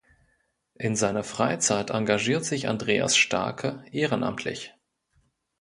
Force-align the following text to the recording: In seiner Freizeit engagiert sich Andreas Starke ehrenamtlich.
In 0.79 0.95
seiner 0.95 1.23
Freizeit 1.23 1.91
engagiert 1.91 2.43
sich 2.43 2.67
Andreas 2.67 3.15
Starke 3.15 3.85
ehrenamtlich. 3.91 4.73